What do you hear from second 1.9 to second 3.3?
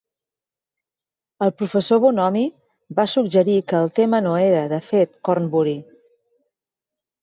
Bonomi va